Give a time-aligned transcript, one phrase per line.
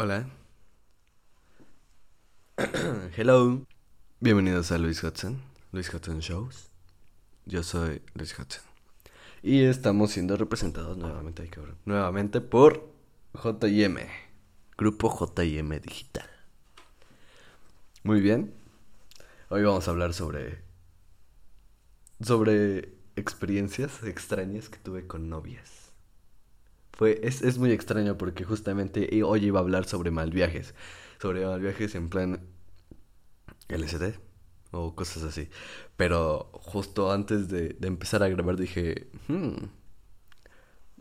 [0.00, 0.30] Hola.
[3.16, 3.66] Hello.
[4.20, 6.68] Bienvenidos a Luis Hudson, Luis Hudson Shows.
[7.46, 8.62] Yo soy Luis Hudson.
[9.42, 12.88] Y estamos siendo representados nuevamente, por
[13.34, 13.96] JM,
[14.76, 16.30] Grupo JM Digital.
[18.04, 18.54] Muy bien.
[19.48, 20.62] Hoy vamos a hablar sobre
[22.20, 25.77] sobre experiencias extrañas que tuve con novias.
[27.00, 30.74] Es, es muy extraño porque justamente hoy iba a hablar sobre mal viajes.
[31.20, 32.40] Sobre mal viajes en plan
[33.68, 34.14] LSD
[34.72, 35.48] o cosas así.
[35.96, 39.66] Pero justo antes de, de empezar a grabar dije, hmm,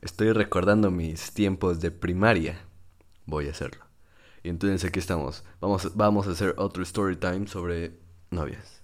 [0.01, 2.59] estoy recordando mis tiempos de primaria.
[3.25, 3.85] Voy a hacerlo.
[4.43, 5.43] Y entonces aquí estamos.
[5.59, 7.97] Vamos, vamos a hacer otro story time sobre
[8.29, 8.81] novias.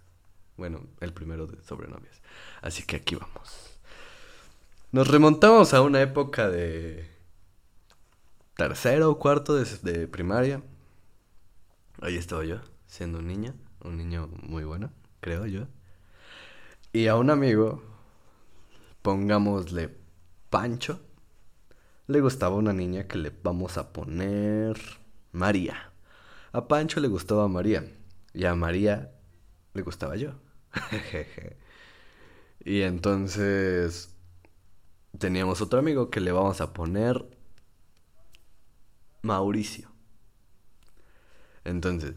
[0.58, 2.22] Bueno, el primero sobre novias.
[2.62, 3.80] Así que aquí vamos.
[4.92, 7.13] Nos remontamos a una época de
[8.56, 10.64] tercero o cuarto de, de primaria.
[12.02, 15.68] Ahí estaba yo, siendo un niño, un niño muy bueno, creo yo.
[16.92, 17.84] Y a un amigo,
[19.02, 19.96] pongámosle
[20.50, 21.00] Pancho,
[22.08, 24.78] le gustaba una niña que le vamos a poner
[25.32, 25.92] María.
[26.52, 27.86] A Pancho le gustaba María
[28.34, 29.12] y a María
[29.74, 30.34] le gustaba yo.
[32.66, 34.16] y entonces
[35.18, 37.26] teníamos otro amigo que le vamos a poner
[39.24, 39.90] Mauricio.
[41.66, 42.14] Entonces,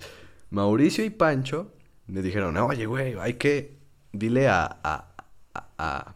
[0.50, 1.72] Mauricio y Pancho
[2.06, 3.78] me dijeron, oye, güey, hay que,
[4.12, 5.14] dile a, a,
[5.54, 6.14] a,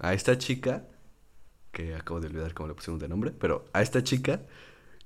[0.00, 0.84] a esta chica,
[1.72, 4.42] que acabo de olvidar cómo le pusimos de nombre, pero a esta chica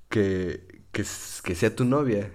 [0.09, 1.03] que, que,
[1.43, 2.31] que sea tu novia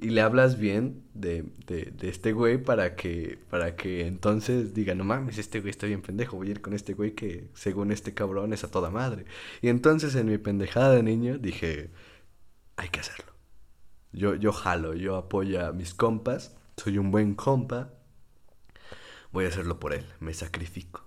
[0.00, 4.94] y le hablas bien de, de, de, este güey para que, para que entonces diga,
[4.94, 7.92] no mames, este güey está bien pendejo, voy a ir con este güey que según
[7.92, 9.26] este cabrón es a toda madre.
[9.60, 11.90] Y entonces en mi pendejada de niño dije,
[12.80, 13.32] hay que hacerlo.
[14.12, 17.92] Yo, yo jalo, yo apoyo a mis compas, soy un buen compa,
[19.32, 21.04] voy a hacerlo por él, me sacrifico.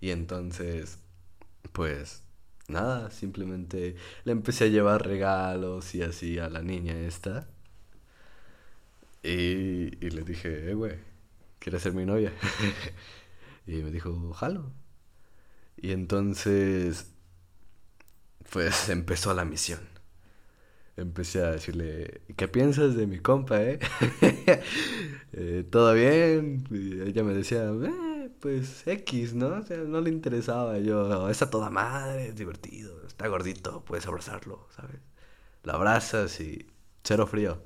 [0.00, 1.00] Y entonces,
[1.72, 2.22] pues,
[2.68, 7.48] nada, simplemente le empecé a llevar regalos y así a la niña esta.
[9.24, 10.96] Y, y le dije, eh, güey,
[11.58, 12.32] ¿quieres ser mi novia?
[13.66, 14.72] y me dijo, jalo.
[15.76, 17.12] Y entonces,
[18.50, 19.91] pues empezó la misión.
[20.96, 23.78] Empecé a decirle, ¿qué piensas de mi compa, eh?
[25.32, 26.64] eh ¿Todo bien?
[26.70, 29.48] Y ella me decía, eh, pues X, ¿no?
[29.48, 30.78] O sea, no le interesaba.
[30.80, 35.00] Yo, está toda madre, es divertido, está gordito, puedes abrazarlo, ¿sabes?
[35.64, 36.66] Lo abrazas y
[37.04, 37.62] cero frío.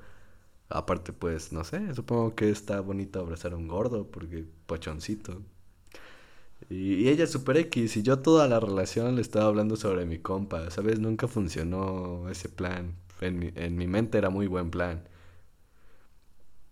[0.69, 5.41] Aparte, pues, no sé, supongo que está bonito abrazar a un gordo porque pochoncito.
[6.69, 10.05] Y, y ella es super X y yo toda la relación le estaba hablando sobre
[10.05, 10.99] mi compa, ¿sabes?
[10.99, 12.95] Nunca funcionó ese plan.
[13.21, 15.07] En mi, en mi mente era muy buen plan.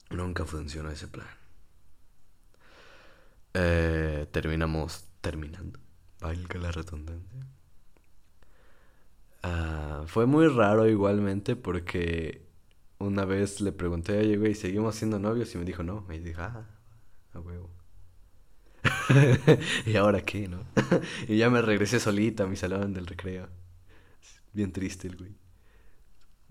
[0.10, 1.28] Nunca funcionó ese plan.
[3.54, 5.80] Eh, terminamos terminando.
[6.20, 7.48] Valga la redundancia.
[9.44, 12.46] Uh, fue muy raro igualmente porque
[12.98, 15.54] una vez le pregunté, oye, güey, ¿seguimos siendo novios?
[15.56, 16.06] Y me dijo, no.
[16.12, 16.68] Y dije, ah,
[17.34, 17.70] a huevo.
[19.86, 20.66] ¿Y ahora qué, no?
[21.28, 23.48] y ya me regresé solita a mi salón del recreo.
[24.54, 25.36] Bien triste el güey.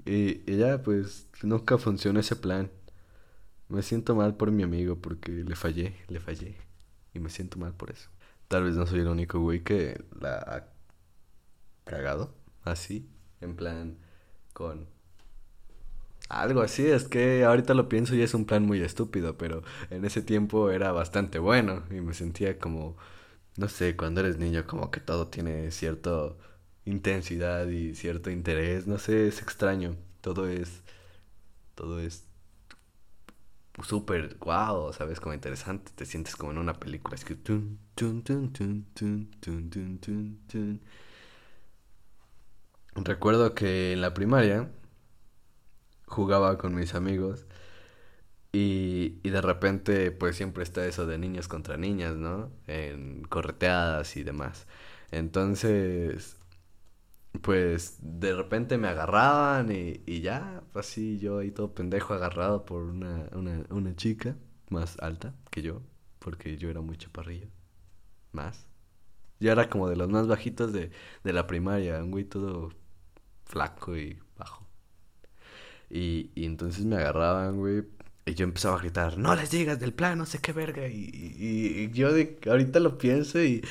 [0.05, 2.71] Y, ya, pues, nunca funcionó ese plan.
[3.69, 6.57] Me siento mal por mi amigo porque le fallé, le fallé.
[7.15, 8.11] Y me siento mal por eso.
[8.49, 10.69] Tal vez no soy el único güey que la ha
[11.85, 12.35] cagado.
[12.65, 13.09] Así,
[13.41, 13.99] en plan,
[14.53, 14.89] con
[16.29, 20.05] algo así, es que ahorita lo pienso y es un plan muy estúpido, pero en
[20.05, 22.97] ese tiempo era bastante bueno y me sentía como,
[23.57, 26.33] no sé, cuando eres niño como que todo tiene cierta
[26.87, 28.87] intensidad y cierto interés.
[28.87, 29.97] No sé, es extraño.
[30.21, 30.83] Todo es.
[31.75, 32.27] Todo es.
[33.83, 35.21] Súper wow, ¿sabes?
[35.21, 35.93] Como interesante.
[35.95, 37.17] Te sientes como en una película.
[37.17, 37.37] Es que.
[42.97, 44.71] Recuerdo que en la primaria
[46.07, 47.45] jugaba con mis amigos
[48.53, 52.53] y, y, de repente pues siempre está eso de niños contra niñas, ¿no?
[52.69, 54.67] En correteadas y demás.
[55.11, 56.37] Entonces
[57.43, 62.83] pues de repente me agarraban y, y ya, así yo ahí todo pendejo agarrado por
[62.85, 64.37] una, una, una chica
[64.71, 65.83] más alta que yo,
[66.19, 67.49] porque yo era muy chaparrillo,
[68.33, 68.67] más.
[69.41, 70.91] Yo era como de los más bajitos de,
[71.25, 72.71] de la primaria, un güey todo
[73.47, 74.67] flaco y bajo.
[75.91, 77.85] Y, y entonces me agarraban, güey.
[78.27, 80.89] Y yo empezaba a gritar, no les digas del plan, no sé qué verga.
[80.89, 83.63] Y, y, y yo de, ahorita lo pienso y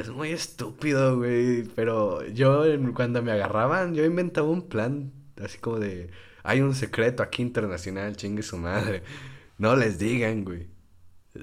[0.00, 1.64] es muy estúpido, güey.
[1.74, 2.64] Pero yo
[2.94, 5.12] cuando me agarraban, yo inventaba un plan
[5.42, 6.10] Así como de,
[6.42, 9.02] hay un secreto aquí internacional, chingue su madre.
[9.58, 10.68] No les digan, güey.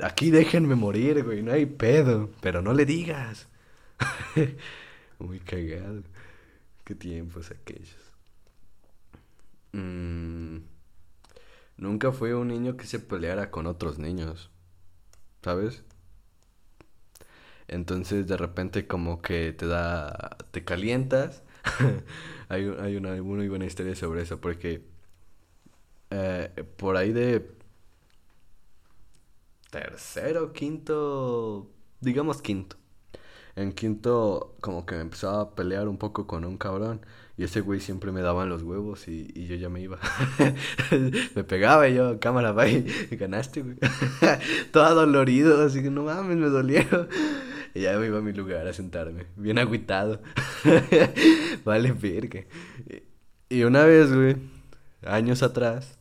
[0.01, 3.47] Aquí déjenme morir, güey, no hay pedo, pero no le digas.
[5.19, 6.03] Muy cagado.
[6.83, 7.95] Qué tiempos aquellos.
[9.71, 10.57] Mm,
[11.77, 14.51] nunca fui un niño que se peleara con otros niños.
[15.44, 15.83] ¿Sabes?
[17.68, 20.38] Entonces de repente como que te da...
[20.51, 21.44] te calientas.
[22.50, 24.83] hay, hay, una muy buena historia sobre eso porque
[26.10, 27.56] eh, por ahí de
[29.71, 31.71] tercero, quinto,
[32.01, 32.77] digamos quinto.
[33.56, 37.01] En quinto, como que me empezaba a pelear un poco con un cabrón.
[37.38, 40.00] Y ese güey siempre me daban los huevos y, yo ya me iba.
[41.36, 42.86] me pegaba y yo, cámara, bye.
[43.12, 43.77] Ganaste, güey.
[44.71, 47.07] Todo dolorido, así que no mames, me dolieron.
[47.73, 50.21] Y ya me iba a mi lugar a sentarme, bien agüitado.
[51.65, 52.45] vale, verga.
[53.49, 54.37] Y una vez, güey,
[55.05, 55.97] años atrás,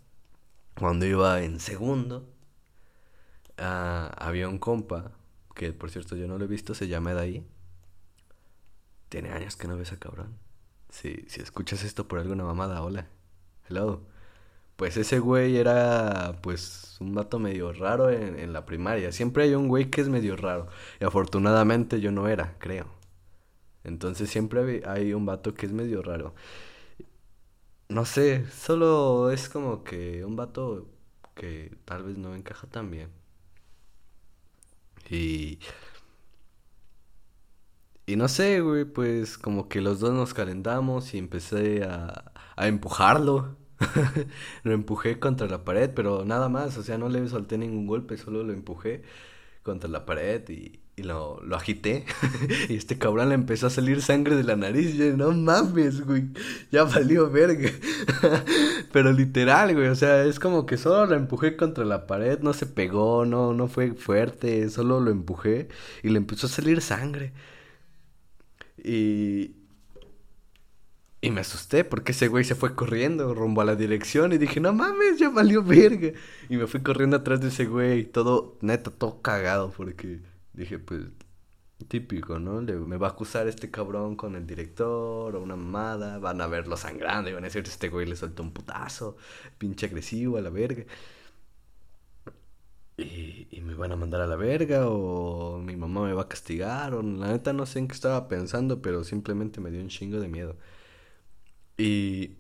[0.75, 2.29] cuando iba en segundo,
[3.57, 5.13] ah, había un compa
[5.55, 7.47] que por cierto yo no lo he visto, se llama Edaí.
[9.09, 10.39] Tiene años que no ves a cabrón.
[10.89, 13.07] Si, si escuchas esto por alguna mamada, hola.
[13.69, 14.12] Hello.
[14.77, 19.13] Pues ese güey era pues un vato medio raro en, en la primaria.
[19.13, 20.69] Siempre hay un güey que es medio raro.
[21.01, 22.87] Y afortunadamente yo no era, creo.
[23.85, 26.35] Entonces siempre hay un vato que es medio raro.
[27.89, 30.89] No sé, solo es como que un vato
[31.35, 33.11] que tal vez no encaja tan bien.
[35.11, 35.59] Y.
[38.07, 42.67] Y no sé, güey, pues como que los dos nos calentamos y empecé a, a
[42.69, 43.57] empujarlo.
[44.65, 48.17] lo empujé contra la pared, pero nada más, o sea, no le solté ningún golpe,
[48.17, 49.03] solo lo empujé
[49.63, 52.05] contra la pared y, lo agité.
[52.69, 54.95] y este cabrón le empezó a salir sangre de la nariz.
[54.95, 56.29] Y yo, no mames, güey.
[56.71, 57.71] Ya valió verga.
[58.93, 59.89] Pero literal, güey.
[59.89, 62.39] O sea, es como que solo lo empujé contra la pared.
[62.41, 64.69] No se pegó, no, no fue fuerte.
[64.71, 65.69] Solo lo empujé.
[66.05, 67.33] Y le empezó a salir sangre.
[68.77, 69.62] Y.
[71.23, 74.61] Y me asusté porque ese güey se fue corriendo rumbo a la dirección y dije,
[74.61, 76.11] no mames, ya valió verga.
[76.51, 80.21] Y me fui corriendo atrás de ese güey, todo, neta, todo cagado porque
[80.53, 81.03] Dije, pues,
[81.89, 82.63] típico, ¿no?
[82.63, 86.77] me va a acusar este cabrón con el director o una mamada, van a verlo
[86.77, 89.17] sangrando y van a decir, este güey le suelta un putazo,
[89.59, 90.85] pinche agresivo a la verga.
[92.97, 96.29] Y, y, me van a mandar a la verga o mi mamá me va a
[96.29, 99.89] castigar o la neta no sé en qué estaba pensando, pero simplemente me dio un
[99.89, 100.57] chingo de miedo.
[101.77, 102.37] Y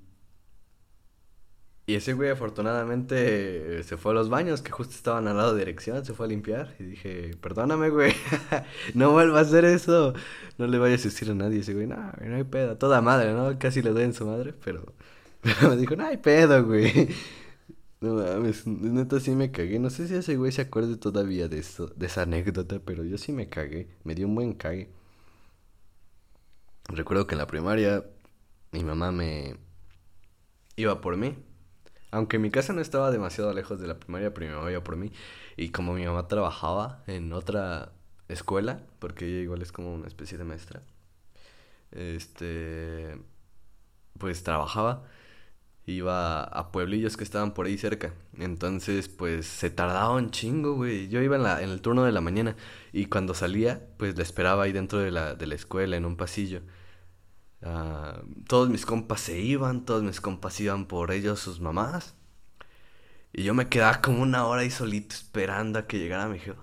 [1.84, 5.58] y ese güey afortunadamente se fue a los baños que justo estaban al lado de
[5.60, 8.14] dirección, se fue a limpiar y dije, perdóname güey,
[8.94, 10.14] no vuelva a hacer eso,
[10.58, 11.60] no le vayas a decir a nadie.
[11.60, 13.58] ese güey, no, no hay pedo, toda madre, ¿no?
[13.58, 14.94] Casi le doy en su madre, pero,
[15.68, 17.08] me dijo, no hay pedo güey.
[18.00, 21.58] No mames, neta sí me cagué, no sé si ese güey se acuerde todavía de
[21.60, 24.90] eso, de esa anécdota, pero yo sí me cagué, me dio un buen cague.
[26.88, 28.04] Recuerdo que en la primaria
[28.72, 29.56] mi mamá me
[30.76, 31.36] iba por mí
[32.12, 34.96] aunque mi casa no estaba demasiado lejos de la primaria, pero mi mamá iba por
[34.96, 35.12] mí.
[35.56, 37.92] Y como mi mamá trabajaba en otra
[38.28, 40.82] escuela, porque ella igual es como una especie de maestra,
[41.90, 43.18] este,
[44.18, 45.04] pues trabajaba,
[45.86, 48.14] iba a pueblillos que estaban por ahí cerca.
[48.38, 51.08] Entonces, pues se tardaba un chingo, güey.
[51.08, 52.56] Yo iba en, la, en el turno de la mañana
[52.92, 56.16] y cuando salía, pues la esperaba ahí dentro de la, de la escuela, en un
[56.16, 56.62] pasillo.
[57.62, 62.14] Ah, todos mis compas se iban, todos mis compas iban por ellos, sus mamás.
[63.32, 66.62] Y yo me quedaba como una hora ahí solito esperando a que llegara mi jefa.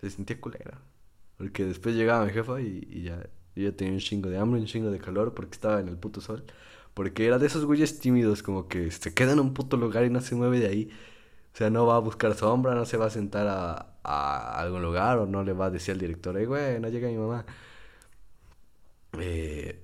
[0.00, 0.80] Se sentía culera.
[1.38, 3.26] Porque después llegaba mi jefa y, ya,
[3.56, 6.20] yo tenía un chingo de hambre, un chingo de calor porque estaba en el puto
[6.20, 6.44] sol.
[6.94, 10.10] Porque era de esos güeyes tímidos, como que se queda en un puto lugar y
[10.10, 10.90] no se mueve de ahí.
[11.54, 14.82] O sea, no va a buscar sombra, no se va a sentar a, a algún
[14.82, 17.46] lugar o no le va a decir al director, hey, güey, no llega mi mamá.
[19.20, 19.80] Eh,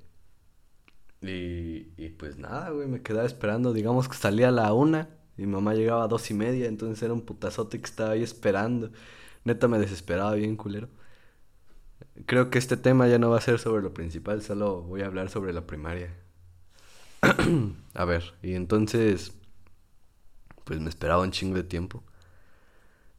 [1.23, 3.73] y, y pues nada, güey, me quedaba esperando.
[3.73, 7.03] Digamos que salía a la una y mi mamá llegaba a dos y media, entonces
[7.03, 8.91] era un putazote que estaba ahí esperando.
[9.45, 10.89] Neta me desesperaba bien, culero.
[12.27, 15.07] Creo que este tema ya no va a ser sobre lo principal, solo voy a
[15.07, 16.15] hablar sobre la primaria.
[17.95, 19.33] a ver, y entonces,
[20.65, 22.03] pues me esperaba un chingo de tiempo.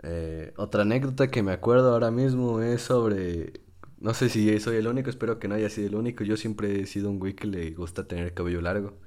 [0.04, 3.61] Eh, otra anécdota que me acuerdo ahora mismo es sobre
[4.02, 6.24] no sé si soy el único, espero que no haya sido el único.
[6.24, 8.98] Yo siempre he sido un güey que le gusta tener cabello largo.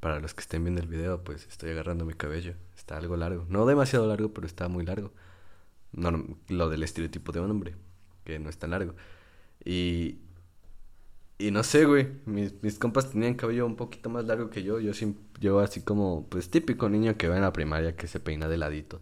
[0.00, 2.54] Para los que estén viendo el video, pues estoy agarrando mi cabello.
[2.76, 3.46] Está algo largo.
[3.48, 5.12] No demasiado largo, pero está muy largo.
[5.92, 7.74] No, lo del estereotipo de un hombre,
[8.24, 8.94] que no es tan largo.
[9.64, 10.18] Y,
[11.38, 14.78] y no sé, güey, mis, mis compas tenían cabello un poquito más largo que yo.
[14.80, 14.92] Yo,
[15.40, 18.58] yo así como, pues típico niño que va en la primaria que se peina de
[18.58, 19.00] ladito.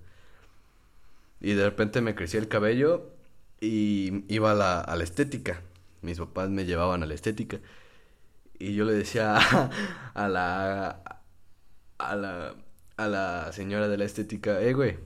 [1.41, 3.14] Y de repente me creció el cabello
[3.61, 5.63] y iba a la, a la estética.
[6.03, 7.61] Mis papás me llevaban a la estética.
[8.59, 9.37] Y yo le decía
[10.15, 11.21] a la,
[11.99, 12.55] a la,
[12.97, 14.99] a la señora de la estética, eh, güey,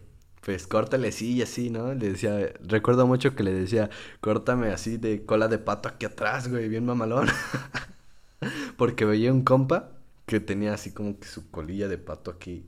[0.42, 1.94] pues córtale así y así, ¿no?
[1.94, 3.90] Le decía, recuerdo mucho que le decía,
[4.20, 7.28] córtame así de cola de pato aquí atrás, güey, bien mamalón.
[8.76, 9.90] Porque veía un compa
[10.26, 12.66] que tenía así como que su colilla de pato aquí.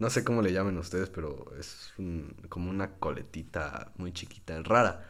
[0.00, 5.06] No sé cómo le llamen ustedes, pero es un- como una coletita muy chiquita, rara.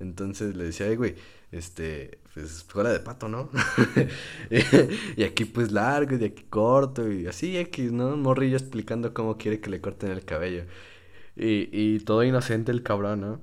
[0.00, 1.16] Entonces le decía, ay, güey,
[1.52, 3.50] este, pues cola de pato, ¿no?
[5.16, 8.16] Y aquí pues largo y aquí corto y así X, ¿no?
[8.16, 10.64] Morrillo explicando cómo quiere que le corten el cabello.
[11.36, 13.40] Y, y todo inocente el cabrón, ¿no?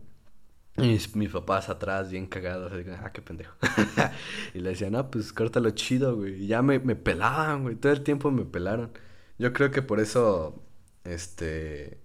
[0.77, 3.55] Y mis, mis papás atrás, bien cagados, así, ah, qué pendejo.
[4.53, 6.43] Y le decían, no, pues córtalo chido, güey.
[6.43, 7.75] Y ya me, me pelaban, güey.
[7.75, 8.91] Todo el tiempo me pelaron.
[9.39, 10.63] Yo creo que por eso,
[11.03, 11.99] este,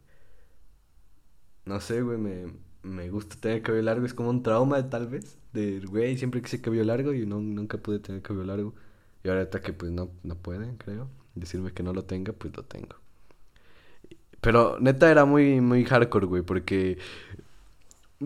[1.65, 4.07] no sé, güey, me, me gusta tener cabello largo.
[4.07, 5.39] Es como un trauma, tal vez.
[5.53, 8.75] De, güey, siempre quise cabello largo y no, nunca pude tener cabello largo.
[9.25, 11.09] Y ahorita que pues no, no pueden, creo.
[11.35, 12.97] Decirme que no lo tenga, pues lo tengo.
[14.41, 16.99] Pero neta era muy, muy hardcore, güey, porque...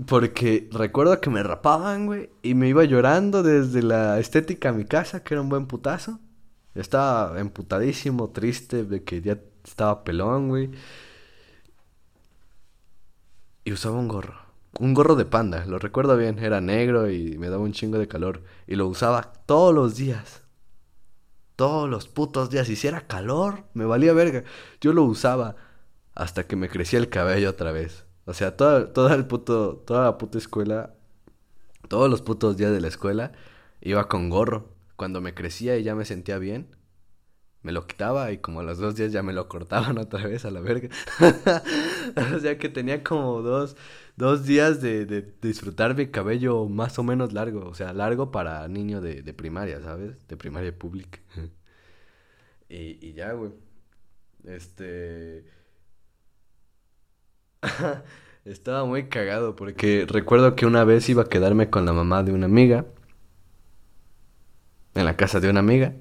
[0.07, 4.85] Porque recuerdo que me rapaban, güey, y me iba llorando desde la estética a mi
[4.85, 6.21] casa, que era un buen putazo.
[6.77, 10.71] Estaba emputadísimo, triste, de que ya estaba pelón, güey.
[13.65, 14.37] Y usaba un gorro.
[14.79, 16.39] Un gorro de panda, lo recuerdo bien.
[16.39, 18.43] Era negro y me daba un chingo de calor.
[18.67, 20.43] Y lo usaba todos los días.
[21.57, 22.67] Todos los putos días.
[22.67, 24.45] Si era calor, me valía verga.
[24.81, 25.57] Yo lo usaba
[26.15, 28.05] hasta que me crecía el cabello otra vez.
[28.27, 30.95] O sea, toda, toda el puto, toda la puta escuela,
[31.89, 33.33] todos los putos días de la escuela,
[33.81, 34.76] iba con gorro.
[34.97, 36.69] Cuando me crecía y ya me sentía bien,
[37.63, 40.45] me lo quitaba y como a los dos días ya me lo cortaban otra vez
[40.45, 40.89] a la verga.
[42.35, 43.77] O sea que tenía como dos,
[44.17, 47.67] dos días de, de disfrutar mi cabello más o menos largo.
[47.67, 50.27] O sea, largo para niño de, de primaria, ¿sabes?
[50.29, 51.19] De primaria pública.
[52.69, 53.53] Y, y ya, güey.
[54.45, 55.45] Este...
[58.45, 62.33] Estaba muy cagado porque recuerdo que una vez iba a quedarme con la mamá de
[62.33, 62.87] una amiga,
[64.97, 65.95] en la casa de una amiga,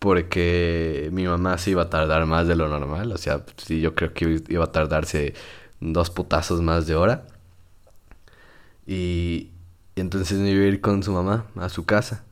[0.00, 3.94] porque mi mamá se iba a tardar más de lo normal, o sea, sí, yo
[3.94, 5.34] creo que iba a tardarse
[5.80, 7.26] dos putazos más de hora.
[8.86, 9.50] Y,
[9.96, 12.24] entonces me iba a ir con su mamá a su casa.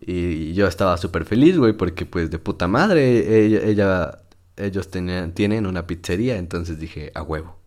[0.00, 4.18] Y yo estaba súper feliz, güey, porque pues de puta madre, ella, ella-
[4.56, 7.58] ellos tenían, tienen una pizzería, entonces dije, a huevo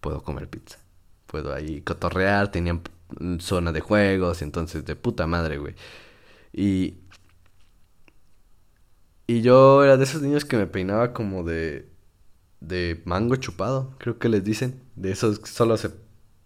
[0.00, 0.78] puedo comer pizza.
[1.26, 2.82] Puedo ahí cotorrear, tenían
[3.40, 5.74] zona de juegos, entonces de puta madre, güey.
[6.52, 6.94] Y,
[9.26, 11.88] y yo era de esos niños que me peinaba como de,
[12.60, 14.82] de mango chupado, creo que les dicen.
[14.96, 15.90] De esos que solo se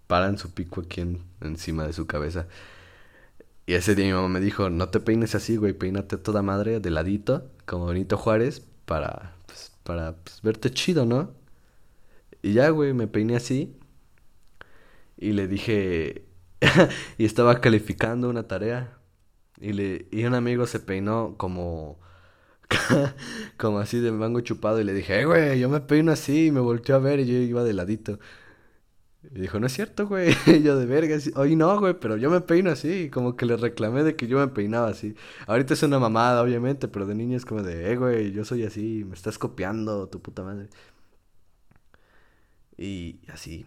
[0.08, 2.48] paran su pico aquí en- encima de su cabeza.
[3.66, 6.78] Y ese día mi mamá me dijo, no te peines así, güey, peínate toda madre
[6.80, 11.32] de ladito, como Benito Juárez, para, pues, para pues, verte chido, ¿no?
[12.42, 13.76] Y ya, güey, me peiné así.
[15.16, 16.24] Y le dije.
[17.18, 18.98] y estaba calificando una tarea.
[19.60, 21.98] Y, le, y un amigo se peinó como.
[23.58, 24.80] como así de mango chupado.
[24.80, 26.46] Y le dije, eh, güey, yo me peino así.
[26.46, 28.18] Y me volteó a ver y yo iba de ladito.
[29.34, 30.34] Y dijo, no es cierto, güey.
[30.62, 31.16] Yo de verga.
[31.34, 33.10] Hoy no, güey, pero yo me peino así.
[33.10, 35.16] Como que le reclamé de que yo me peinaba así.
[35.46, 36.88] Ahorita es una mamada, obviamente.
[36.88, 39.04] Pero de niño es como de, eh, güey, yo soy así.
[39.04, 40.68] Me estás copiando, tu puta madre.
[42.78, 43.66] Y así,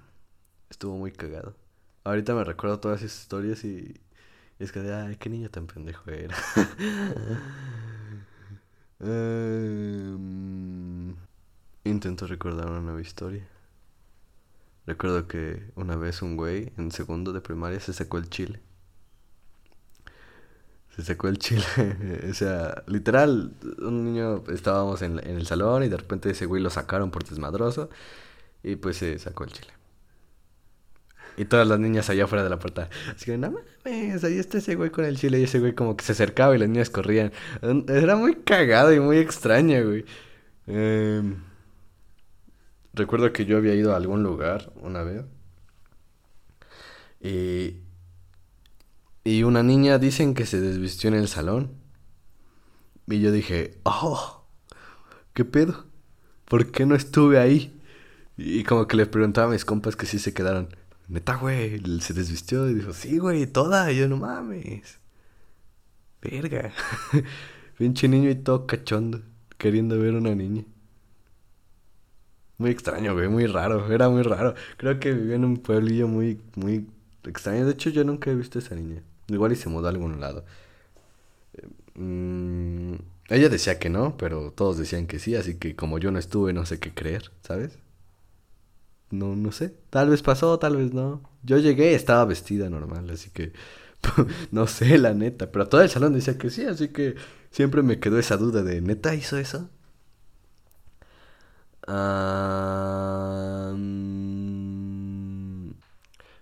[0.70, 1.56] estuvo muy cagado.
[2.04, 4.00] Ahorita me recuerdo todas esas historias y
[4.60, 6.36] es que, ay, qué niño tan pendejo era.
[9.02, 10.20] Em,
[11.86, 13.48] intento recordar una nueva historia.
[14.86, 18.60] Recuerdo que una vez un güey en segundo de primaria se sacó el chile.
[20.96, 21.64] Se sacó el chile.
[22.30, 26.62] O sea, literal, un niño estábamos en, en el salón y de repente ese güey
[26.62, 27.90] lo sacaron por desmadroso.
[28.64, 29.79] Y pues se sacó el chile.
[31.40, 32.90] Y todas las niñas allá afuera de la puerta.
[33.16, 35.40] Así que, no mames, ahí está ese güey con el chile.
[35.40, 37.32] Y ese güey como que se acercaba y las niñas corrían.
[37.88, 40.06] Era muy cagado y muy extraño, güey.
[40.68, 41.38] Em,
[42.94, 45.24] recuerdo que yo había ido a algún lugar una vez.
[47.22, 47.78] Y,
[49.24, 51.72] y una niña dicen que se desvistió en el salón.
[53.08, 54.46] Y yo dije, oh,
[55.34, 55.86] ¿qué pedo?
[56.44, 57.80] ¿Por qué no estuve ahí?
[58.36, 60.68] Y como que les preguntaba a mis compas que sí se quedaron.
[61.10, 63.92] Neta, güey, se desvistió y dijo, sí, güey, toda.
[63.92, 65.00] Y yo, no mames.
[66.22, 66.72] Verga.
[67.78, 69.22] Pinche niño y todo cachondo,
[69.58, 70.66] queriendo ver una niña.
[72.58, 74.54] Muy extraño, güey, muy raro, era muy raro.
[74.78, 76.88] Creo que vivía en un pueblillo muy, muy
[77.24, 77.66] extraño.
[77.66, 79.02] De hecho, yo nunca he visto a esa niña.
[79.30, 80.46] Igual y se mudó a algún lado.
[81.96, 82.96] Mm,
[83.30, 86.54] ella decía que no, pero todos decían que sí, así que como yo no estuve,
[86.54, 87.78] no sé qué creer, ¿sabes?
[89.12, 89.76] No, no sé.
[89.90, 91.22] Tal vez pasó, tal vez no.
[91.44, 93.54] Yo llegué, estaba vestida normal, así que
[94.52, 95.52] no sé, la neta.
[95.52, 97.16] Pero todo el salón decía que sí, así que
[97.52, 99.70] siempre me quedó esa duda de, ¿neta hizo eso?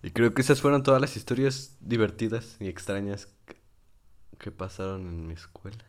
[0.03, 3.29] y creo que esas fueron todas las historias divertidas y extrañas
[4.39, 5.85] que pasaron en mi escuela.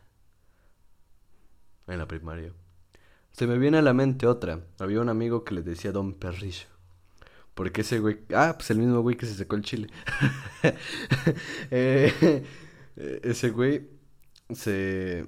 [1.87, 2.53] En la primaria.
[3.31, 4.61] Se me viene a la mente otra.
[4.79, 6.67] Había un amigo que le decía Don Perrillo.
[7.59, 8.19] Porque ese güey.
[8.33, 9.89] Ah, pues el mismo güey que se secó el chile.
[11.71, 13.89] Eh, ese güey
[14.53, 15.27] se.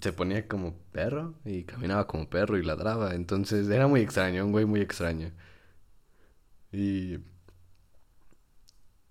[0.00, 3.14] Se ponía como perro y caminaba como perro y ladraba.
[3.14, 5.32] Entonces era muy extraño, un güey muy extraño.
[6.72, 7.18] Y.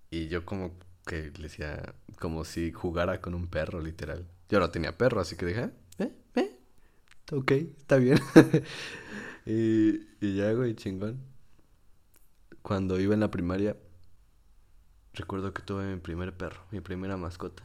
[0.10, 1.96] Y yo como que le decía.
[2.20, 4.28] Como si jugara con un perro, literal.
[4.50, 5.62] Yo no tenía perro, así que dije.
[5.62, 5.72] ¿eh?
[7.32, 8.20] Ok, está bien.
[9.46, 11.32] y, ya, güey, chingón
[12.62, 13.78] cuando iba en la primaria,
[15.14, 17.64] recuerdo que tuve mi primer perro, mi primera mascota.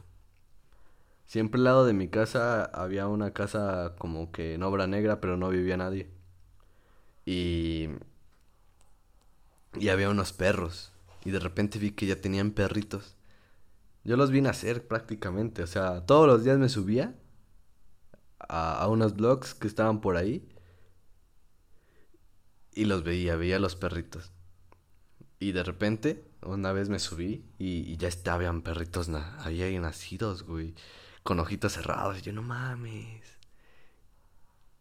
[1.27, 5.37] Siempre al lado de mi casa había una casa como que en obra negra, pero
[5.37, 6.09] no vivía nadie.
[7.25, 7.89] Y.
[9.79, 10.93] Y había unos perros.
[11.25, 13.15] Y de repente vi que ya tenían perritos.
[14.05, 15.61] Yo los vi nacer prácticamente.
[15.61, 17.15] O sea, todos los días me subía
[18.47, 20.47] a, a unos blogs que estaban por ahí.
[22.73, 24.31] Y los veía, veía los perritos.
[25.39, 30.73] Y de repente, una vez me subí y, ya estaban perritos ahí nacidos, güey.
[31.23, 32.19] Con ojitos cerrados.
[32.19, 33.37] Y yo, no mames.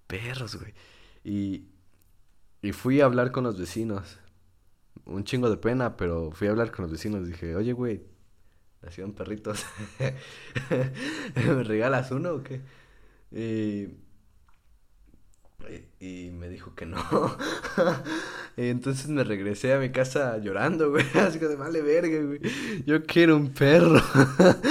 [0.07, 0.75] Perros, güey.
[1.25, 1.69] Y,
[2.63, 4.19] y fui a hablar con los vecinos.
[5.05, 7.27] Un chingo de pena, pero fui a hablar con los vecinos.
[7.27, 8.03] Dije, oye, güey,
[8.83, 9.65] nacieron perritos.
[11.37, 12.63] ¿Me regalas uno o qué?
[13.33, 13.89] Y
[16.01, 16.99] y, me dijo que no.
[18.57, 21.05] entonces me regresé a mi casa llorando, güey.
[21.15, 22.41] Así que de vale verga, güey.
[22.85, 24.01] Yo quiero un perro.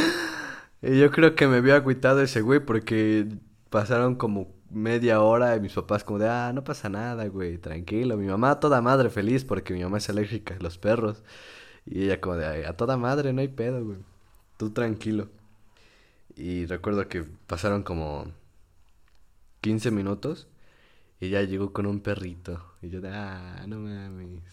[0.82, 3.28] y yo creo que me había agüitado ese güey porque
[3.70, 8.18] pasaron como media hora y mis papás como de, ah, no pasa nada, güey, tranquilo.
[8.18, 11.24] Mi mamá toda madre feliz porque mi mamá es alérgica a los perros.
[11.86, 13.98] Y ella como de, a toda madre, no hay pedo, güey.
[14.58, 15.30] Tú tranquilo.
[16.36, 18.32] Y recuerdo que pasaron como
[19.66, 20.48] 15 minutos
[21.20, 22.64] y ya llegó con un perrito.
[22.84, 24.44] Y yo ah, no mames.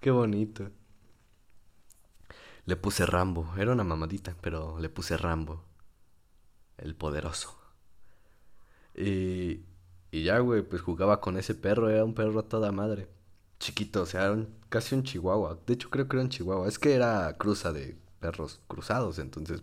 [0.00, 0.68] Qué bonito.
[2.64, 3.54] Le puse Rambo.
[3.56, 5.64] Era una mamadita, pero le puse Rambo.
[6.76, 7.56] El poderoso.
[8.96, 9.60] Y,
[10.10, 11.88] y ya, güey, pues jugaba con ese perro.
[11.88, 13.08] Era un perro a toda madre.
[13.60, 15.56] Chiquito, o sea, era casi un chihuahua.
[15.64, 16.66] De hecho, creo que era un chihuahua.
[16.66, 19.62] Es que era cruza de perros cruzados, entonces...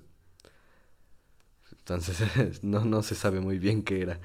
[1.87, 4.19] Entonces, no, no se sabe muy bien qué era.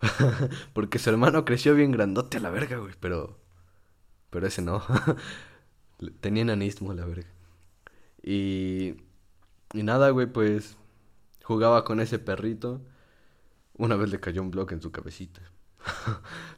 [0.72, 3.38] Porque su hermano creció bien grandote a la verga, güey, pero...
[4.30, 4.82] Pero ese no.
[6.20, 7.28] Tenía enanismo la verga.
[8.22, 8.96] Y...
[9.74, 10.78] Y nada, güey, pues...
[11.44, 12.80] Jugaba con ese perrito.
[13.74, 15.42] Una vez le cayó un bloque en su cabecita.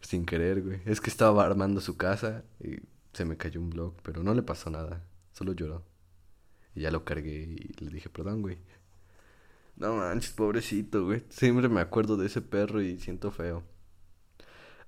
[0.01, 0.81] Sin querer, güey.
[0.85, 2.77] Es que estaba armando su casa y
[3.13, 5.03] se me cayó un bloque, pero no le pasó nada.
[5.33, 5.85] Solo lloró.
[6.77, 8.59] Y ya lo cargué y le dije, perdón, güey.
[9.77, 11.25] No manches, pobrecito, güey.
[11.31, 13.65] Siempre me acuerdo de ese perro y siento feo.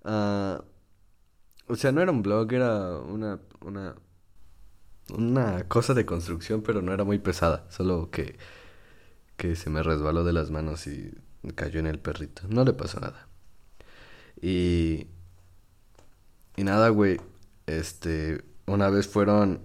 [0.05, 0.63] Ah,
[1.69, 3.97] o sea, no era un blog, era una, una,
[5.13, 7.67] una cosa de construcción, pero no era muy pesada.
[7.71, 8.39] Solo que,
[9.37, 11.13] que se me resbaló de las manos y
[11.57, 12.43] cayó en el perrito.
[12.49, 13.29] No le pasó nada.
[14.41, 15.09] Y,
[16.57, 17.21] y nada, güey.
[17.67, 19.61] Este, una vez fueron,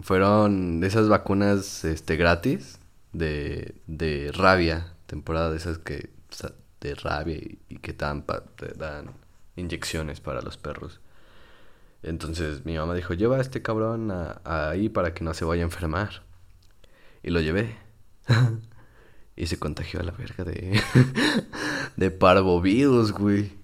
[0.00, 2.78] fueron esas vacunas, este, gratis
[3.12, 6.10] de, de rabia, temporada de esas que
[6.80, 8.24] de rabia y, que dan,
[8.76, 9.14] dan
[9.56, 11.00] inyecciones para los perros.
[12.02, 14.12] Entonces mi mamá dijo, lleva a este cabrón
[14.44, 16.24] ahí para que no se vaya a enfermar.
[17.22, 17.76] Y lo llevé.
[19.36, 20.80] y se contagió a la verga de,
[21.96, 23.61] de parvovirus, güey.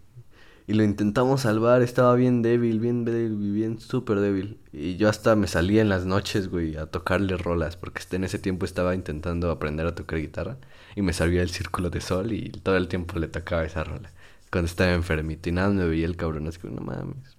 [0.68, 4.60] Y lo intentamos salvar, estaba bien débil, bien débil, bien súper débil.
[4.70, 8.38] Y yo hasta me salía en las noches, güey, a tocarle rolas, porque en ese
[8.38, 10.58] tiempo estaba intentando aprender a tocar guitarra.
[10.94, 14.12] Y me salía el círculo de sol y todo el tiempo le tocaba esa rola.
[14.52, 17.38] Cuando estaba enfermito y nada me veía el cabrón, así que no mames,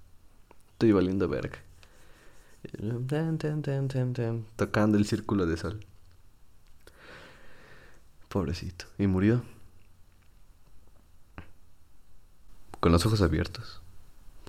[0.71, 1.59] estoy valiendo verga.
[4.55, 5.85] Tocando el círculo de sol.
[8.27, 8.85] Pobrecito.
[8.97, 9.43] Y murió.
[12.79, 13.81] Con los ojos abiertos.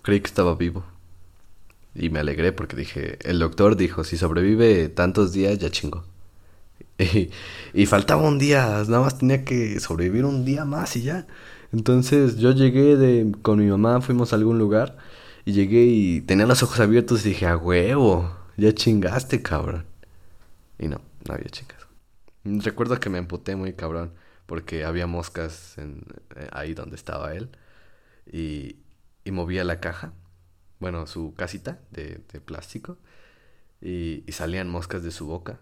[0.03, 0.85] Creí que estaba vivo.
[1.95, 6.05] Y me alegré porque dije, el doctor dijo, si sobrevive tantos días, ya chingo.
[7.73, 11.27] Y, faltaba un día, nada más tenía que sobrevivir un día más y ya.
[11.73, 14.97] Entonces yo llegué de, con mi mamá, fuimos a algún lugar
[15.45, 19.87] y llegué y tenía los ojos abiertos y dije, a huevo, ya chingaste, cabrón.
[20.79, 21.87] Y no, no había chingas.
[22.45, 24.13] Recuerdo que me emputé muy cabrón
[24.47, 26.03] porque había moscas en,
[26.37, 27.51] eh, ahí donde estaba él
[28.27, 28.77] y,
[29.25, 30.15] y movía la caja
[30.81, 32.99] bueno, su casita de, plástico,
[33.81, 35.61] y, salían moscas de su boca.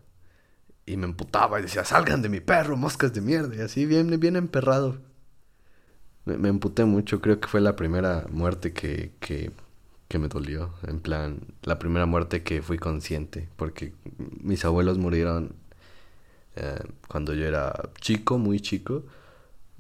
[0.87, 3.55] Y me emputaba y decía, salgan de mi perro, moscas de mierda.
[3.55, 5.01] Y así bien, bien emperrado.
[6.25, 9.51] Me, me emputé mucho, creo que fue la primera muerte que, que,
[10.09, 10.73] que me dolió.
[10.87, 13.49] En plan, la primera muerte que fui consciente.
[13.57, 13.93] Porque
[14.41, 15.57] mis abuelos murieron
[16.57, 19.05] eh, cuando yo era chico, muy chico.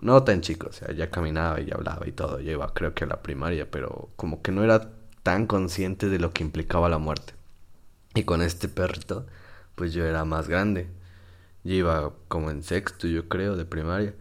[0.00, 2.40] No tan chico, o sea, ya caminaba y hablaba y todo.
[2.40, 6.18] Yo iba creo que a la primaria, pero como que no era tan consciente de
[6.18, 7.34] lo que implicaba la muerte.
[8.14, 9.26] Y con este perrito,
[9.74, 10.88] pues yo era más grande.
[11.64, 14.14] Yo iba como en sexto, yo creo, de primaria.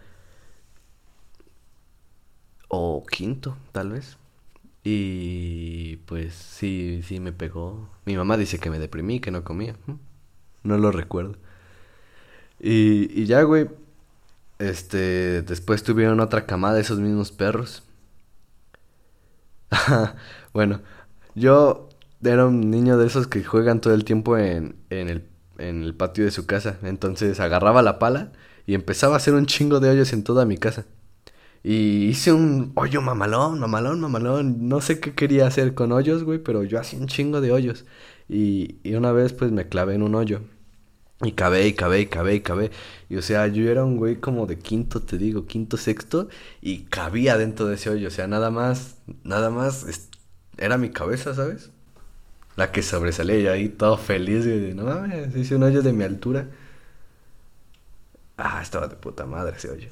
[2.69, 4.17] O quinto, tal vez.
[4.83, 7.89] Y pues sí, sí me pegó.
[8.05, 9.75] Mi mamá dice que me deprimí, que no comía.
[10.63, 11.35] No lo recuerdo.
[12.59, 13.67] Y, y ya, güey.
[14.59, 17.83] Este, después tuvieron otra camada de esos mismos perros.
[20.53, 20.81] bueno,
[21.35, 21.89] yo
[22.23, 25.93] era un niño de esos que juegan todo el tiempo en, en, el, en el
[25.95, 26.77] patio de su casa.
[26.83, 28.31] Entonces agarraba la pala
[28.65, 30.85] y empezaba a hacer un chingo de hoyos en toda mi casa.
[31.63, 34.69] Y hice un hoyo mamalón, mamalón, mamalón.
[34.69, 37.85] No sé qué quería hacer con hoyos, güey, pero yo hacía un chingo de hoyos.
[38.29, 40.41] Y, y una vez pues me clavé en un hoyo.
[41.23, 42.71] Y cabé, y cabé, y cabé, y cabé.
[43.09, 46.29] Y o sea, yo era un güey como de quinto, te digo, quinto, sexto.
[46.61, 48.07] Y cabía dentro de ese hoyo.
[48.09, 49.85] O sea, nada más, nada más
[50.57, 51.71] era mi cabeza, ¿sabes?
[52.55, 54.45] La que sobresalía y ahí todo feliz.
[54.75, 56.47] No mames, hice un hoyo de mi altura.
[58.37, 59.89] Ah, estaba de puta madre ese hoyo.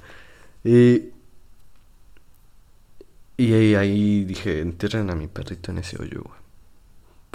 [0.63, 1.11] Y.
[3.37, 6.44] Y ahí, dije, entierren a mi perrito en ese hoyo, güey.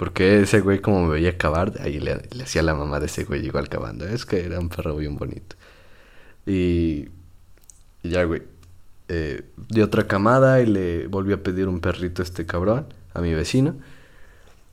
[0.01, 3.23] Porque ese güey, como me veía cavar, ahí le, le hacía la mamá de ese
[3.23, 4.07] güey igual cavando.
[4.07, 5.55] Es que era un perro bien bonito.
[6.47, 7.09] Y.
[8.01, 8.41] Y ya, güey.
[9.09, 9.43] Eh,
[9.83, 13.75] otra camada y le volví a pedir un perrito a este cabrón a mi vecino.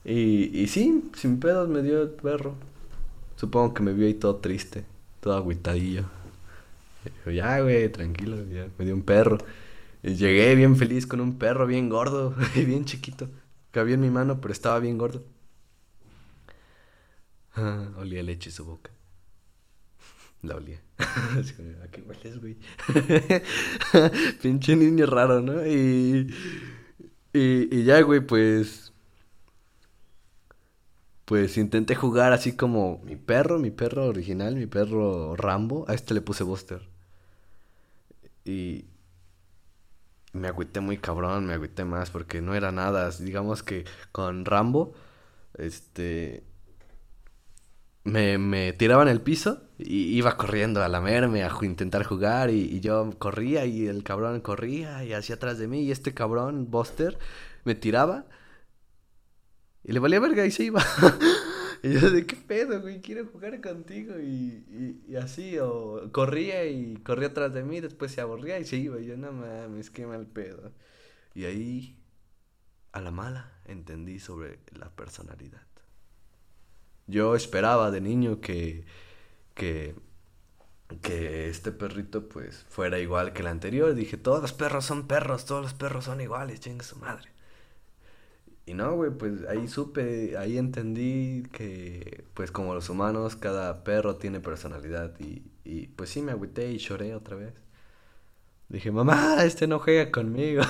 [0.02, 2.54] Y, y sí, sin pedos me dio el perro.
[3.36, 4.86] Supongo que me vio ahí todo triste,
[5.20, 6.04] todo agüitadillo.
[7.04, 9.36] Y dijo, ya, güey, tranquilo, ya, me dio un perro.
[10.02, 13.28] Y llegué bien feliz con un perro bien gordo y bien chiquito.
[13.70, 15.24] Cabía en mi mano, pero estaba bien gordo.
[17.54, 18.90] Ah, olía leche su boca.
[20.42, 20.80] La olía.
[20.98, 22.56] ¿A qué hueles, güey?
[24.42, 25.66] Pinche niño raro, ¿no?
[25.66, 26.28] Y
[27.32, 28.92] y, y ya, güey, pues.
[31.26, 35.84] Pues intenté jugar así como mi perro, mi perro original, mi perro Rambo.
[35.88, 36.88] A este le puse Buster.
[38.44, 38.87] Y.
[40.38, 43.10] Me agüité muy cabrón, me agüité más porque no era nada.
[43.10, 44.94] Digamos que con Rambo,
[45.56, 46.44] este
[48.04, 52.80] me, me tiraba en el piso y iba corriendo a lamerme, a intentar jugar y,
[52.80, 57.18] yo corría y el cabrón corría y hacia atrás de mí y este cabrón, Buster,
[57.64, 58.26] me tiraba
[59.84, 60.82] y le valía verga y se iba.
[61.82, 66.96] y yo de qué pedo, güey, quiero jugar contigo y, y, así, o corría y
[66.98, 70.06] corría atrás de mí, después se aburría y se iba y yo no mames, qué
[70.06, 70.72] mal pedo.
[71.34, 71.98] Y ahí,
[72.92, 75.66] a la mala, entendí sobre la personalidad.
[77.06, 78.84] Yo esperaba de niño que,
[79.54, 79.94] que,
[81.02, 83.94] que este perrito pues fuera igual que el anterior.
[83.94, 87.30] Dije, todos los perros son perros, todos los perros son iguales, chingue su madre.
[88.68, 94.16] Y no, güey, pues ahí supe, ahí entendí que pues como los humanos, cada perro
[94.16, 95.14] tiene personalidad.
[95.18, 97.54] Y, y pues sí, me agüité y lloré otra vez.
[98.68, 100.62] Dije, mamá, este no juega conmigo.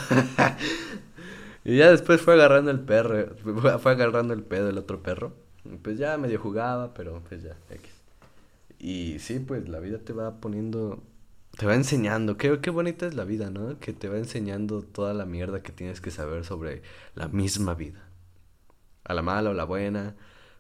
[1.64, 3.34] y ya después fue agarrando el perro,
[3.80, 5.32] fue agarrando el pedo el otro perro.
[5.82, 7.90] Pues ya medio jugaba, pero pues ya, X.
[8.78, 11.02] Y sí, pues la vida te va poniendo,
[11.58, 12.36] te va enseñando.
[12.36, 13.80] Qué, qué bonita es la vida, ¿no?
[13.80, 16.82] Que te va enseñando toda la mierda que tienes que saber sobre
[17.16, 18.08] la misma vida.
[19.02, 20.14] A la mala o la buena.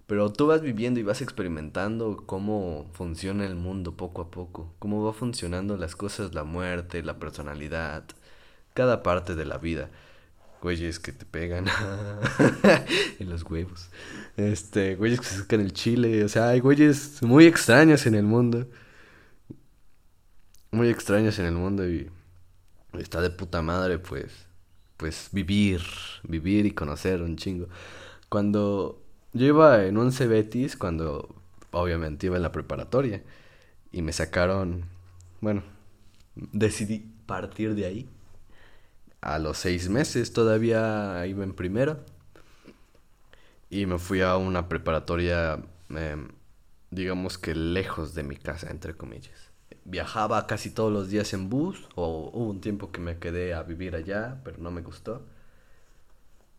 [0.08, 4.74] Pero tú vas viviendo y vas experimentando cómo funciona el mundo poco a poco.
[4.80, 8.02] Cómo va funcionando las cosas, la muerte, la personalidad.
[8.74, 9.90] Cada parte de la vida
[10.60, 11.66] güeyes que te pegan
[13.20, 13.88] en los huevos.
[14.36, 16.24] Este, güeyes que se sacan el chile.
[16.24, 18.66] O sea, hay güeyes muy extraños en el mundo.
[20.78, 22.08] Muy extraños en el mundo y
[23.00, 24.46] está de puta madre, pues,
[24.96, 25.82] pues vivir,
[26.22, 27.66] vivir y conocer un chingo.
[28.28, 31.34] Cuando yo iba en un Cebetis, cuando
[31.72, 33.24] obviamente iba en la preparatoria,
[33.90, 34.84] y me sacaron,
[35.40, 35.64] bueno,
[36.36, 38.08] decidí partir de ahí.
[39.20, 41.98] A los seis meses todavía iba en primero.
[43.68, 45.60] Y me fui a una preparatoria,
[45.90, 46.28] em,
[46.92, 49.47] digamos que lejos de mi casa, entre comillas
[49.84, 53.62] viajaba casi todos los días en bus, o hubo un tiempo que me quedé a
[53.62, 55.22] vivir allá, pero no me gustó,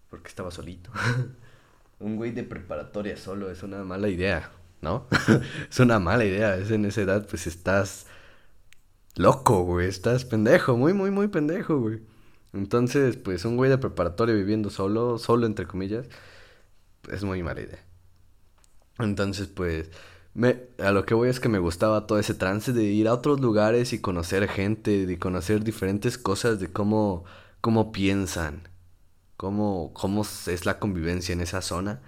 [0.09, 0.91] porque estaba solito.
[1.99, 5.07] un güey de preparatoria solo es una mala idea, ¿no?
[5.69, 8.07] es una mala idea, es en esa edad pues estás
[9.15, 12.01] loco, güey, estás pendejo, muy, muy, muy pendejo, güey.
[12.53, 16.07] Entonces, pues un güey de preparatoria viviendo solo, solo entre comillas,
[17.11, 17.83] es muy mala idea.
[18.99, 19.91] Entonces, pues
[20.33, 23.13] me, a lo que voy es que me gustaba todo ese trance de ir a
[23.13, 27.25] otros lugares y conocer gente, de conocer diferentes cosas de cómo,
[27.61, 28.67] cómo piensan,
[29.37, 32.01] cómo, cómo es la convivencia en esa zona.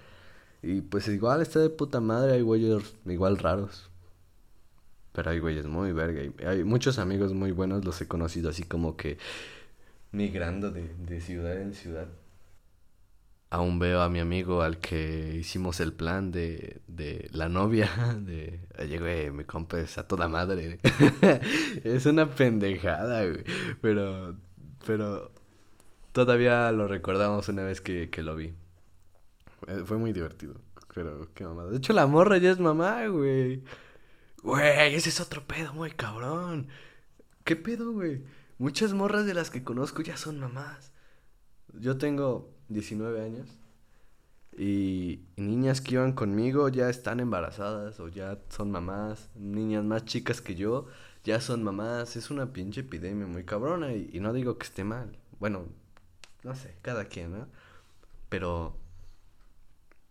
[0.62, 3.89] Y pues igual está de puta madre, hay güeyes igual raros.
[5.13, 6.21] Pero hay güeyes muy verga.
[6.47, 9.17] hay muchos amigos muy buenos, los he conocido así como que
[10.12, 12.07] migrando de, de ciudad en ciudad
[13.51, 18.61] aún veo a mi amigo al que hicimos el plan de, de la novia, de,
[18.79, 20.79] oye, güey, mi compa es a toda madre.
[21.83, 23.43] es una pendejada, güey.
[23.81, 24.37] Pero,
[24.87, 25.31] pero
[26.13, 28.53] todavía lo recordamos una vez que, que lo vi.
[29.85, 30.55] Fue muy divertido,
[30.95, 31.69] pero qué mamada.
[31.69, 33.63] De hecho, la morra ya es mamá, güey.
[34.41, 36.69] Güey, ese es otro pedo muy cabrón.
[37.43, 38.23] ¿Qué pedo, güey?
[38.57, 40.93] Muchas morras de las que conozco ya son mamás.
[41.73, 43.49] Yo tengo 19 años.
[44.57, 49.29] Y, niñas que iban conmigo ya están embarazadas o ya son mamás.
[49.36, 50.88] Niñas más chicas que yo
[51.23, 52.15] ya son mamás.
[52.15, 55.17] Es una pinche epidemia muy cabrona y, no digo que esté mal.
[55.39, 55.65] Bueno,
[56.43, 57.47] no sé, cada quien, ¿no?
[58.29, 58.77] Pero...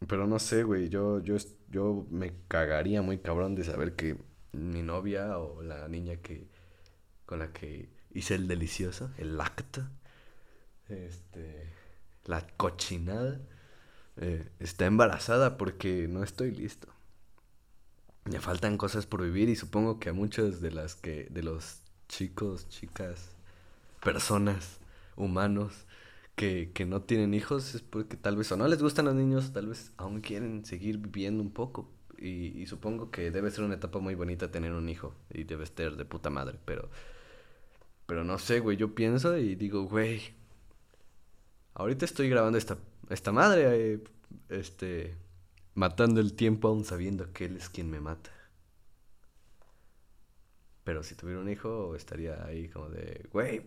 [0.08, 1.36] Pero no sé, güey, yo, yo,
[1.70, 4.16] yo me cagaría muy cabrón de saber que
[4.52, 6.48] mi novia o la niña que
[7.26, 9.82] con la que hice el delicioso, el acto,
[10.88, 11.79] este
[12.24, 13.40] la cochinada,
[14.16, 16.88] eh, está embarazada porque no estoy listo.
[18.24, 21.82] Me faltan cosas por vivir y supongo que a muchos de las que, de los
[22.08, 23.30] chicos, chicas,
[24.02, 24.78] personas,
[25.16, 25.86] humanos,
[26.36, 29.52] que, que no tienen hijos es porque tal vez o no les gustan los niños,
[29.52, 31.90] tal vez aún quieren seguir viviendo un poco.
[32.18, 35.64] Y, y, supongo que debe ser una etapa muy bonita tener un hijo y debe
[35.64, 36.90] estar de puta madre, pero...
[38.06, 40.34] Pero no sé, güey, yo pienso y digo, güey,
[41.74, 42.78] Ahorita estoy grabando esta,
[43.08, 44.04] esta madre, eh,
[44.48, 45.16] este,
[45.74, 48.30] matando el tiempo aún sabiendo que él es quien me mata.
[50.84, 53.62] Pero si tuviera un hijo, estaría ahí como de, güey,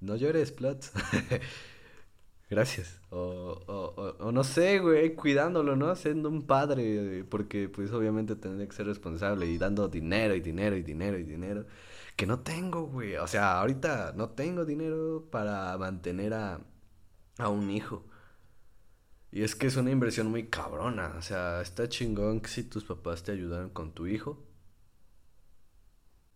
[0.00, 0.90] no llores, Plot.
[2.50, 3.00] Gracias.
[3.10, 5.94] O, o, o, no sé, güey, cuidándolo, ¿no?
[5.96, 10.76] Siendo un padre, porque pues obviamente tendría que ser responsable y dando dinero y dinero
[10.76, 11.64] y dinero y dinero.
[12.16, 13.16] Que no tengo, güey.
[13.16, 16.60] O sea, ahorita no tengo dinero para mantener a,
[17.38, 18.04] a un hijo.
[19.30, 21.14] Y es que es una inversión muy cabrona.
[21.16, 24.44] O sea, está chingón que si tus papás te ayudan con tu hijo.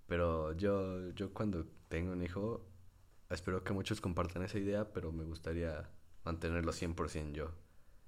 [0.07, 2.67] Pero yo, yo cuando tengo un hijo,
[3.29, 5.91] espero que muchos compartan esa idea, pero me gustaría
[6.25, 7.51] mantenerlo 100% yo.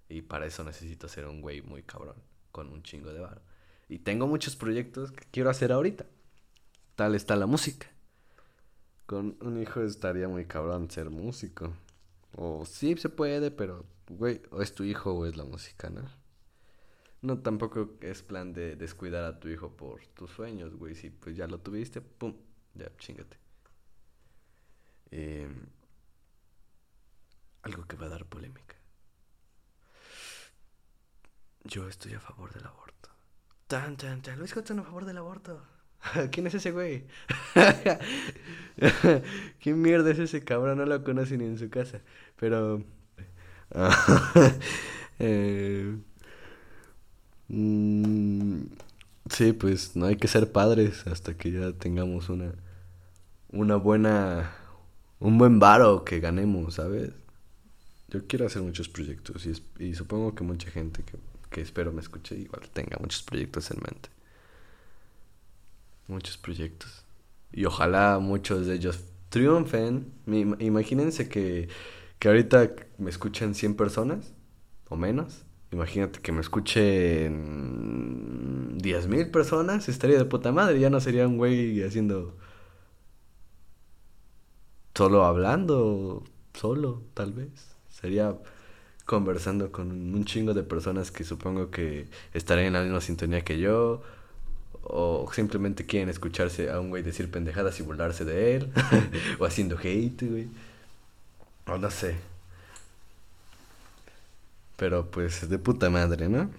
[0.09, 2.17] Y para eso necesito ser un güey muy cabrón,
[2.51, 3.43] con un chingo de bar.
[3.89, 6.07] Y tengo muchos proyectos que quiero hacer ahorita.
[6.95, 7.89] Tal está la música.
[9.07, 11.73] Con un hijo estaría muy cabrón ser músico.
[12.37, 16.09] O sí se puede, pero, güey, o es tu hijo o es la música, ¿no?
[17.21, 20.95] No, tampoco es plan de descuidar a tu hijo por tus sueños, güey.
[20.95, 22.37] Si pues ya lo tuviste, pum,
[22.75, 23.39] ya, chingate.
[25.11, 25.67] Em,
[27.63, 28.77] algo que va a dar polémica.
[31.65, 33.11] Yo estoy a favor del aborto.
[33.67, 34.39] Tan, tan, tan.
[34.39, 35.78] Luis Hudson a favor del aborto.
[36.31, 37.05] ¿Quién es ese güey?
[39.61, 40.79] ¿Quién mierda es ese cabrón?
[40.79, 42.01] No lo conoce ni en su casa.
[42.39, 42.83] Pero...
[45.19, 45.97] eh,
[47.49, 48.63] mm,
[49.31, 52.53] sí, pues no hay que ser padres hasta que ya tengamos una...
[53.51, 54.53] Una buena...
[55.21, 57.11] Un buen varo que ganemos, ¿sabes?
[58.09, 61.19] Yo quiero hacer muchos proyectos y, y supongo que mucha gente que,
[61.51, 64.09] que espero me escuche igual tenga muchos proyectos en mente
[66.09, 67.05] muchos proyectos.
[67.53, 70.13] Y ojalá muchos de ellos triunfen.
[70.27, 71.69] Imagínense que,
[72.19, 74.35] que ahorita me escuchen 100 personas
[74.89, 75.45] o menos.
[75.71, 77.35] Imagínate que me escuchen
[78.79, 79.89] 10.000 personas.
[79.89, 80.81] Estaría de puta madre.
[80.81, 82.37] Ya no sería un güey haciendo
[84.95, 87.77] solo hablando, solo, tal vez.
[87.89, 88.37] Sería
[89.05, 93.59] conversando con un chingo de personas que supongo que estarían en la misma sintonía que
[93.59, 94.03] yo.
[94.91, 98.73] O simplemente quieren escucharse a un güey decir pendejadas y burlarse de él.
[99.39, 100.49] o haciendo hate, güey.
[101.67, 102.17] O no sé.
[104.77, 106.51] Pero pues de puta madre, ¿no?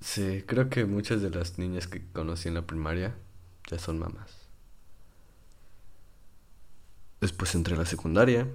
[0.00, 3.14] Sí, creo que muchas de las niñas que conocí en la primaria
[3.68, 4.48] ya son mamás.
[7.20, 8.46] Después entré a la secundaria.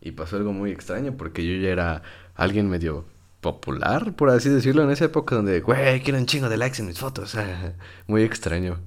[0.00, 2.02] Y pasó algo muy extraño porque yo ya era
[2.34, 3.04] alguien medio
[3.40, 6.88] popular, por así decirlo, en esa época donde, güey, quiero un chingo de likes en
[6.88, 7.36] mis fotos.
[8.06, 8.78] muy extraño.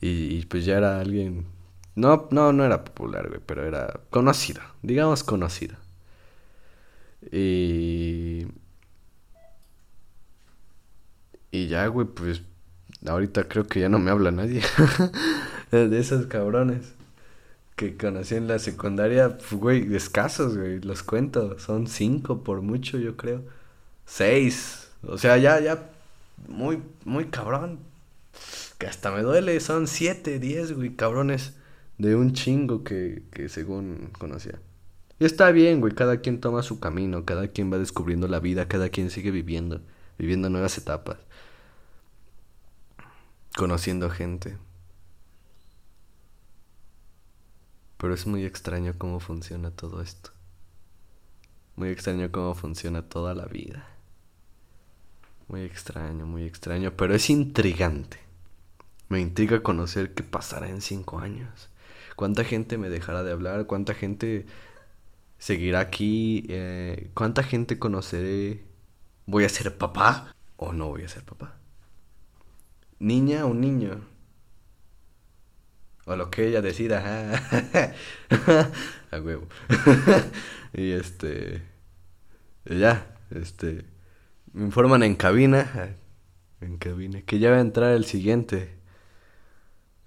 [0.00, 1.46] Y, pues ya era alguien...
[1.94, 5.76] No, no, no era popular, güey, pero era conocido, digamos conocido.
[7.30, 8.46] Y...
[11.50, 12.42] Y ya, güey, pues
[13.06, 14.62] ahorita creo que ya no me habla nadie.
[15.70, 16.94] de esos cabrones
[17.76, 23.16] que conocí en la secundaria, güey, escasos, güey, los cuento, son cinco por mucho, yo
[23.16, 23.42] creo.
[24.14, 25.90] Seis, o sea, ya, ya,
[26.46, 27.78] muy, muy cabrón.
[28.76, 31.54] Que hasta me duele, son siete, diez, güey, cabrones
[31.96, 34.60] de un chingo que, que según conocía.
[35.18, 38.68] Y está bien, güey, cada quien toma su camino, cada quien va descubriendo la vida,
[38.68, 39.80] cada quien sigue viviendo,
[40.18, 41.16] viviendo nuevas etapas,
[43.56, 44.58] conociendo gente.
[47.96, 50.32] Pero es muy extraño cómo funciona todo esto.
[51.76, 53.88] Muy extraño cómo funciona toda la vida.
[55.48, 58.18] Muy extraño, muy extraño, pero es intrigante.
[59.08, 61.68] Me intriga conocer qué pasará en cinco años.
[62.16, 63.66] ¿Cuánta gente me dejará de hablar?
[63.66, 64.46] ¿Cuánta gente
[65.38, 66.46] seguirá aquí?
[66.48, 68.64] Eh, ¿Cuánta gente conoceré?
[69.26, 71.56] ¿Voy a ser papá o no voy a ser papá?
[72.98, 74.00] ¿Niña o niño?
[76.06, 77.34] O lo que ella decida.
[79.10, 79.46] a huevo.
[80.72, 81.62] y este.
[82.64, 83.84] ya, este.
[84.52, 85.96] Me informan en cabina.
[86.60, 87.22] En cabina.
[87.22, 88.76] Que ya va a entrar el siguiente.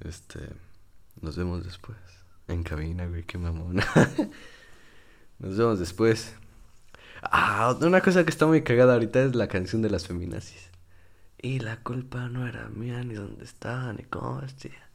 [0.02, 0.40] Este.
[1.22, 1.98] Nos vemos después.
[2.48, 3.86] En cabina, güey, qué mamona.
[5.40, 6.36] nos vemos después.
[7.24, 10.70] Ah, una cosa que está muy cagada ahorita es la canción de las feminazis.
[11.42, 14.90] Y la culpa no era mía, ni dónde estaba, ni cómo vestía.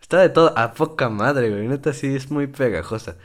[0.00, 1.68] Está de todo a poca madre, güey.
[1.68, 3.16] Neta, sí, es muy pegajosa.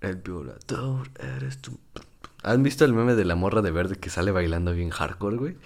[0.00, 1.78] El violador eres tú.
[2.42, 5.56] ¿Han visto el meme de la morra de verde que sale bailando bien hardcore, güey?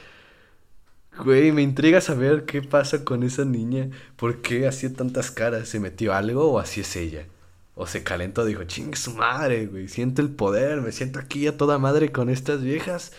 [1.18, 3.90] Güey, me intriga saber qué pasa con esa niña.
[4.16, 5.68] ¿Por qué hacía tantas caras?
[5.68, 7.26] ¿Se metió algo o así es ella?
[7.74, 9.88] O se calentó, dijo, chingue su madre, güey.
[9.88, 13.12] Siento el poder, me siento aquí a toda madre con estas viejas.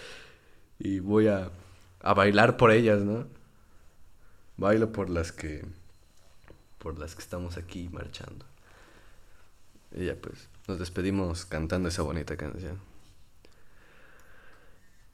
[0.80, 1.52] Y voy a,
[2.02, 3.28] a bailar por ellas, ¿no?
[4.58, 5.66] Bailo por las que
[6.80, 8.46] por las que estamos aquí marchando.
[9.96, 12.93] Y ya pues, nos despedimos cantando esa bonita canción.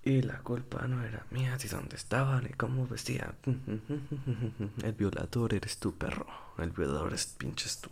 [0.04, 3.36] Y la culpa no era mía, ni dónde estaba, ni cómo vestía.
[4.84, 6.26] El violador eres tú, perro.
[6.58, 7.90] El violador es pinches tú.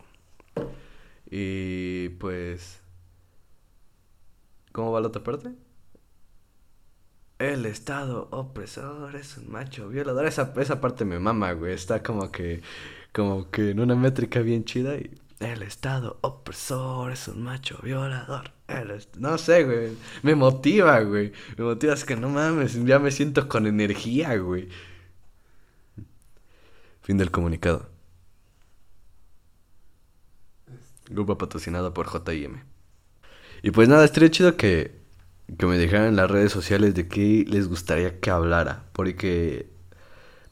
[1.30, 2.80] Y pues...
[4.72, 5.52] ¿Cómo va la otra parte?
[7.38, 10.26] El Estado opresor es un macho violador.
[10.26, 11.72] Esa, esa parte me mama, güey.
[11.74, 12.62] Está como que
[13.12, 18.52] como que en una métrica bien chida y el Estado opresor es un macho violador.
[19.18, 19.96] No sé, güey.
[20.22, 21.32] Me motiva, güey.
[21.56, 24.68] Me motiva, es que no mames, ya me siento con energía, güey.
[27.02, 27.88] Fin del comunicado.
[31.10, 32.62] Grupo patrocinado por JM.
[33.62, 35.00] Y pues nada, estaría chido que,
[35.58, 38.84] que me dejaran en las redes sociales de qué les gustaría que hablara.
[38.92, 39.70] Porque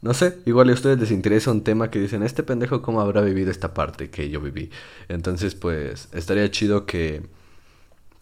[0.02, 3.22] no sé, igual a ustedes les interesa un tema que dicen, este pendejo cómo habrá
[3.22, 4.70] vivido esta parte que yo viví.
[5.08, 7.26] Entonces, pues, estaría chido que,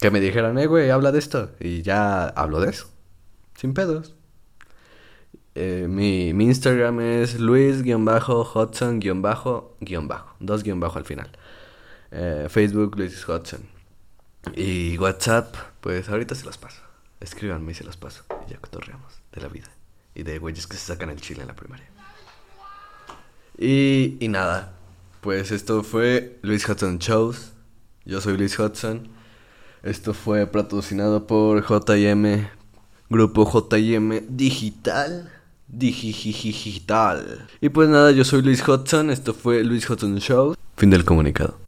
[0.05, 1.53] que me dijeran, eh, güey, habla de esto.
[1.59, 2.90] Y ya hablo de eso.
[3.57, 4.14] Sin pedos.
[5.55, 8.45] Eh, mi, Instagram es luis-hudson-bajo,
[9.22, 11.31] bajo, dos guion bajo al final.
[12.11, 13.62] Eh, Facebook Luis Hudson.
[14.55, 16.83] Y WhatsApp, pues ahorita se los paso.
[17.20, 18.24] Escríbanme y se los paso.
[18.47, 19.70] Y ya cotorreamos de la vida
[20.14, 21.89] y de güeyes que se sacan el chile en la primaria.
[23.57, 24.74] Y, y nada,
[25.22, 27.55] pues esto fue Luis Hudson Shows.
[28.05, 29.14] Yo soy Luis Hudson.
[29.85, 32.47] Esto fue patrocinado por JM,
[33.11, 35.30] Grupo JM Digital.
[35.68, 37.47] Digital.
[37.61, 39.11] Y pues nada, yo soy Luis Hudson.
[39.11, 40.57] Esto fue Luis Hudson Shows.
[40.78, 41.64] Fin del comunicado.